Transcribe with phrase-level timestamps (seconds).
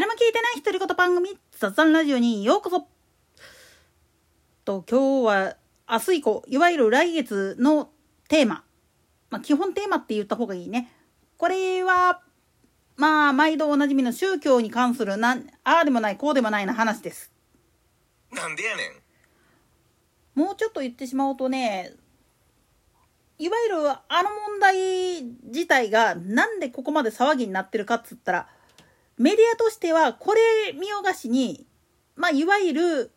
[0.00, 2.86] 誰も聞いてない独り言番組雑談ラジオにようこそ。
[4.64, 5.56] と今日は
[5.86, 7.90] 明日以降いわゆる来月の
[8.26, 8.64] テーマ。
[9.28, 10.90] まあ基本テーマって言った方がいいね。
[11.36, 12.22] これは
[12.96, 17.30] まあ毎度おなじみの宗教に関するなんああでもないこうでもないな話です。
[18.32, 18.82] なんでやね
[20.34, 20.40] ん。
[20.40, 21.92] もうちょっと言ってしまうとね
[23.36, 28.48] いわゆるあの問題自体がなんでここまで騒ぎになってるかっつったら
[29.20, 31.66] メディアとしてはこれ見よがしに、
[32.16, 33.12] まあ、いわゆる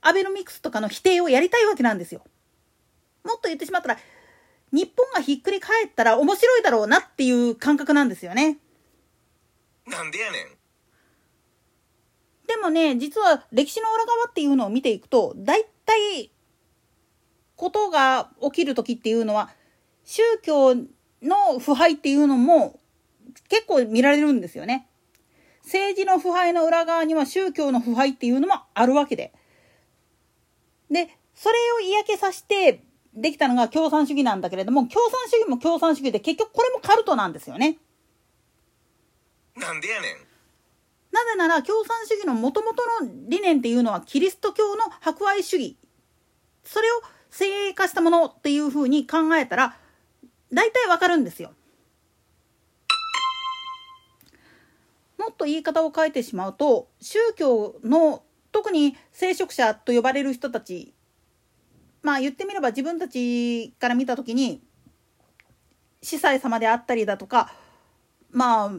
[0.00, 2.22] アベノミクスとかの否定をやりたいわけなんですよ。
[3.24, 3.98] もっと言ってしまったら、
[4.70, 8.58] 日本がひっくり返ったら面白いだろうなっていう感覚なんですよね。
[9.84, 10.46] なんでやねん
[12.46, 16.30] でもね、実は歴史の裏側っていうのを見ていくと、大体、
[17.56, 19.50] ことが起きる時っていうのは、
[20.04, 20.76] 宗教
[21.20, 22.78] の腐敗っていうのも
[23.48, 24.86] 結構見られるんですよね。
[25.66, 29.32] 政治の腐敗の裏側には宗教の腐敗っていうのもあるわけで。
[30.90, 37.78] で、それを嫌気さしてできたのが共産主義なんだけれども、共産主義も共産主義で結局これもカルトなんですよね。
[39.56, 40.16] なんでやねん
[41.10, 45.76] なぜなら共産主義のもともとの理念っていうのはキリスト教の博愛主義。
[46.62, 49.76] それを精鋭化したものっていうふうに考えたら、
[50.52, 51.52] 大体わかるんですよ。
[55.26, 60.94] もっと言い方を変えてしまうと宗教の特に聖職者と呼ばれる人たち
[62.00, 64.62] まあ言ってみれば自分たちから見た時に
[66.00, 67.52] 司祭様であったりだとか
[68.30, 68.70] まあ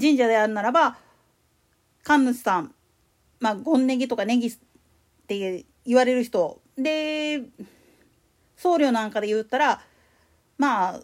[0.00, 0.96] 神社であるならば
[2.04, 2.74] 神主さん
[3.38, 4.52] まあ権ネギとかネギっ
[5.26, 7.42] て言われる人で
[8.56, 9.82] 僧侶なんかで言ったら
[10.56, 11.00] まあ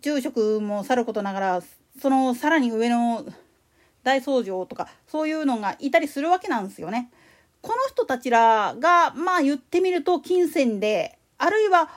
[0.00, 1.62] 住職もさることながら
[1.98, 3.24] そのさらに上の
[4.02, 7.10] 大僧正とかそういうのがいたりするわけなんですよね。
[7.62, 11.90] この人たちらがまあ言ってみると金銭であるいは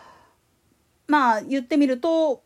[1.08, 2.44] まあ言ってみると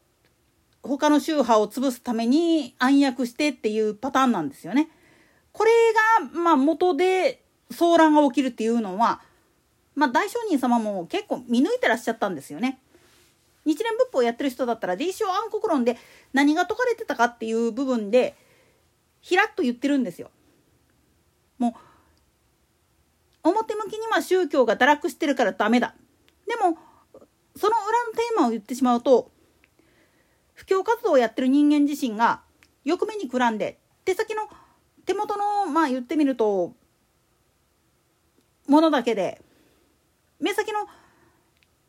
[0.83, 4.89] 他の宗派を潰すために暗躍してっていうパターンなんですよね。
[5.51, 5.71] これ
[6.21, 9.21] がまあ元で騒乱が起きるっていうのは
[9.95, 12.79] まあ大商人様も結構見抜いてらっしゃったんですよね。
[13.65, 15.97] 日蓮をやってる人だったら伝承暗黒論で
[16.33, 18.35] 何が説かれてたかっていう部分で
[19.21, 20.29] ひらっと言ってるんですよ。
[21.57, 21.75] も
[23.43, 25.95] う表向きには宗教が堕落してるからダメだ。
[26.47, 26.77] でも
[27.55, 29.31] その裏のテーマを言ってしまうと
[30.53, 32.41] 布教活動をやってる人間自身が
[32.83, 34.43] 欲目にくらんで手先の
[35.05, 36.73] 手元のまあ言ってみると
[38.67, 39.41] ものだけで
[40.39, 40.87] 目先の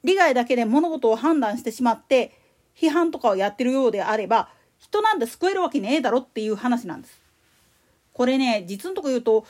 [0.05, 2.33] 利害だけで物事を判断してしまって
[2.77, 4.49] 批判とかをやってるようであれば
[4.79, 7.21] 人なんて救えるわけねえだろっていう話なんです。
[8.13, 9.47] これね実のとこ言うと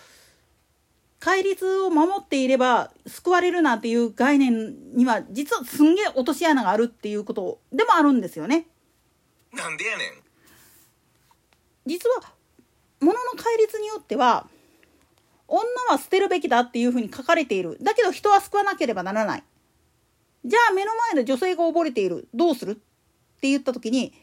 [1.20, 8.66] 戒律を守っていれば救われるなんていう概念には実はすんげえ落とし穴があるっていうことでもあるんですよね。
[9.52, 10.12] なんでやねん
[11.86, 12.32] 実は
[13.00, 14.46] 物の戒律によっては
[15.48, 19.44] 女は捨てるべきだっていうふうに書かれているだけど人は救わなければならない
[20.48, 22.72] じゃあ目の前で女性が溺れているどうする？
[22.72, 22.74] っ
[23.40, 24.14] て言った時に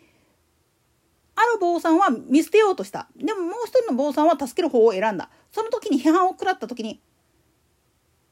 [1.36, 3.08] ある坊さんは見捨てようとした。
[3.16, 5.30] でももう一人の坊さんは助ける方を選んだ。
[5.52, 7.00] その時に批判を食らった時に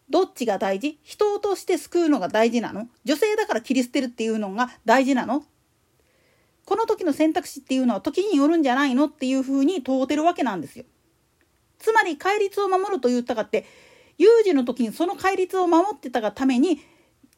[0.09, 0.99] どっちが大事？
[1.03, 2.87] 人として救うのが大事なの？
[3.05, 5.43] 女性だから切り捨てるっていうのが大事なの？
[6.65, 9.05] この時の選択肢っていうのは時によるんじゃないの？
[9.05, 10.85] っていうふうに問うてるわけなんですよ。
[11.77, 13.65] つまり戒律を守ると言ったかって
[14.17, 16.79] 有事の時にその戒律を守ってたがために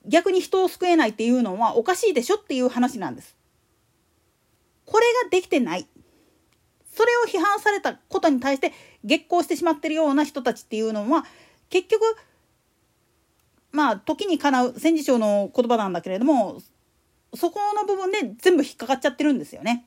[0.07, 3.35] 逆に人を救えないっていうのはおかしいでしょっていう話なんです。
[4.85, 5.88] これができてない。
[6.93, 8.71] それを批判されたことに対して
[9.03, 11.25] 激高してしまってるような人たちっていうのは
[11.69, 12.01] 結局
[13.71, 16.61] まあ時にかなう戦時省の言葉なんだけれども
[17.33, 19.85] そこの部分で全部引っかかっちゃってるんですよね。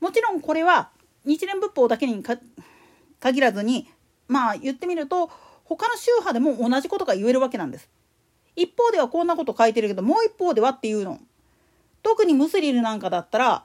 [0.00, 0.90] もちろんこれは
[1.24, 2.22] 日蓮仏法だけに
[3.18, 3.88] 限らずに
[4.28, 5.30] まあ言ってみると
[5.68, 7.88] 他の宗派でも同じことが言えるわけなんです。
[8.54, 11.20] 一方ではこんなこと書いてるけどもう一方ではっていうの。
[12.02, 13.64] 特にムスリルなんかだったら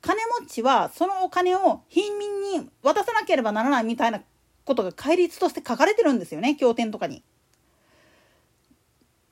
[0.00, 4.22] 金持ちはそのお金を貧民に渡さなければならないみたいな
[4.64, 7.22] ことが戒律として書かれてるんですよね経典とかに。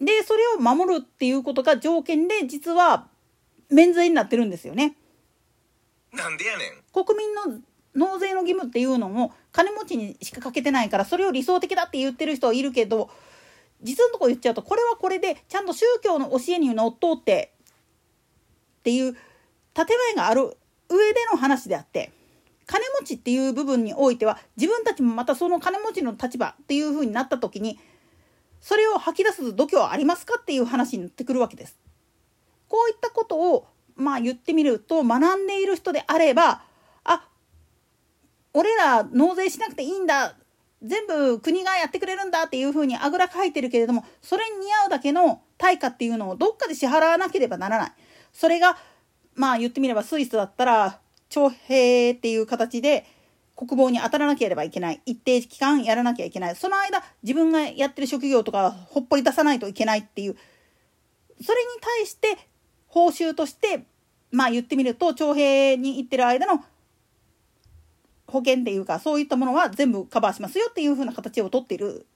[0.00, 3.08] でそれを守るっていうことが条件で実は
[3.70, 4.96] 免税になってるんですよね。
[6.12, 7.60] なんでやねん国民の
[7.94, 13.10] 納税の義務っていうのも金持ちにしかかけてないからそれを理想的だって言ってる人はいるけど
[13.82, 17.52] 実のとこ言っちゃうとこれはこれでちゃんと宗教の教えにのっとって
[18.80, 19.16] っていう
[19.74, 20.56] 建前がある
[20.88, 22.12] 上での話であって
[22.66, 27.80] 金持ちっていう部分においては自分たちもまたその金持ちの立場っていう風になった時に
[28.60, 31.78] それを吐き出す度胸はありますかっていう話になってくるわけです。
[32.68, 33.66] こういったことを
[33.96, 36.62] まあ言ってみると学んでいる人であれば
[38.52, 40.36] 俺ら納税しなくていいんだ。
[40.82, 47.92] 全部国がやってくれるんだっていうふうにあぐらかいてるけれどもそれに似合うだけの対価っていうのをどっかで支払わなければならない。
[48.32, 48.78] それが
[49.34, 50.98] まあ言ってみればスイスだったら
[51.28, 53.06] 徴兵っていう形で
[53.56, 55.02] 国防に当たらなければいけない。
[55.04, 56.56] 一定期間やらなきゃいけない。
[56.56, 60.36] その間自分がやってる職業とかほっぽり出さないといけないっていう。
[61.42, 62.38] それに対して
[62.86, 63.84] 報酬として
[64.30, 66.64] まあ言ってみると徴兵に行ってる間の
[68.30, 72.06] 保険っていうかそういったものは全部カバーしますよっていう風な形をとっている。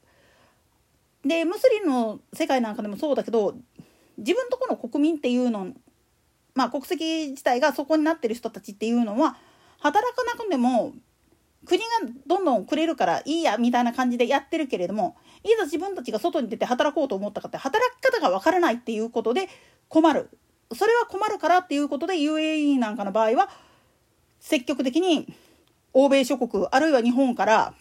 [1.25, 3.55] でムスリムの世界なんかでもそうだけど
[4.19, 5.73] 自分とこの国民っていうの
[6.55, 9.37] まあ国籍自体がそこになってる人たちっていうのは
[9.79, 10.93] 働かなくても
[11.67, 11.87] 国が
[12.27, 19.49] どんどんくれるからいいやみたいな感じでやってるけれどもいざ自分たちが外に出て働こうと思ったかって働き方がわからないっていうことで
[19.89, 20.31] 困る
[20.75, 23.49] それは困るからっていうことで UAE なんかの場合は
[24.41, 25.33] 積極的に
[25.95, 27.75] 欧米諸国あるいは日本から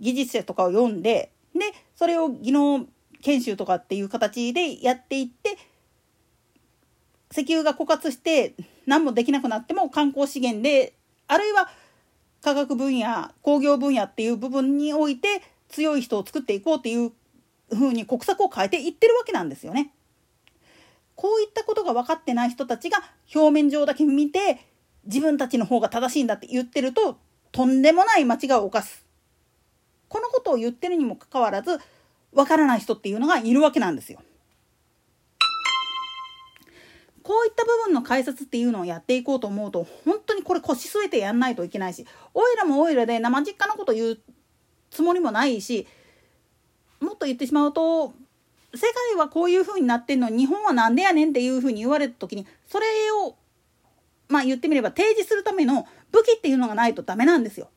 [0.00, 1.60] 技術者とかを読んでで
[1.94, 2.86] それを技能
[3.22, 5.56] 研修とかっていう形でやっていって
[7.30, 8.54] 石油が枯渇して
[8.86, 10.94] 何もできなくなっても観光資源で
[11.28, 11.70] あるいは
[12.42, 17.12] 科学分野工業分野っていう部分において強い人を作っていこうっていう
[17.70, 19.92] ふうに国策を変えていってるわけなんですよね。
[21.14, 22.98] こういったことが分かってない人たちが
[23.34, 24.71] 表面上だけ見て
[25.04, 27.18] 自分たちの方が正しいんだって言ってると
[27.50, 29.04] とんでもない間違いを犯す。
[30.08, 31.78] このことを言ってるにもかかわらず
[32.32, 34.20] 分からない人っていうのがいるわけなんですよ。
[37.22, 42.04] こういった部分の解説っていうのをやっていこうと思うと本当にこれ腰据えてやんないといけないし
[42.34, 44.18] おいらもおいらで生実家のこと言う
[44.90, 45.86] つもりもないし
[47.00, 48.12] もっと言ってしまうと
[48.74, 48.80] 世
[49.12, 52.86] 界はこういう風になってんのに日本は何でやねんっていう風に言われた時にそれ
[53.24, 53.36] を
[54.32, 57.68] まあ言ってみれば提示するための武器っていうのがないとダメなんですよ。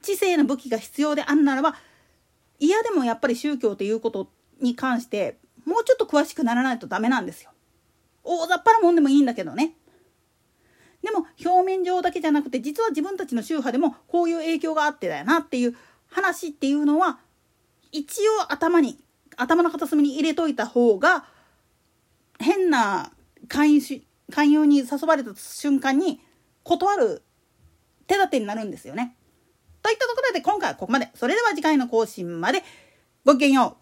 [0.00, 1.76] 知性の武器が必要であんならば
[2.58, 4.30] 嫌でもやっぱり宗教ということ
[4.60, 7.50] に関してもうちょっと詳しくならないとダメなんですよ。
[8.24, 9.74] 大雑把なもんでもいいんだけどね。
[11.02, 15.76] でも表面上だけじゃなくて実は自分たちの宗派でもこういう影響があってだよなっていう
[16.08, 17.18] 話っていうのは
[17.90, 18.98] 一応頭に
[19.36, 21.24] 頭の片隅に入れといた方が
[22.38, 23.10] 変な
[23.48, 24.02] 勧誘
[24.32, 26.20] 勧誘に誘われた瞬間に
[26.64, 27.22] 断る
[28.06, 29.16] 手立てになるんですよね。
[29.82, 31.10] といったところで今回はここまで。
[31.14, 32.62] それでは次回の更新まで
[33.24, 33.81] ごきげんよう。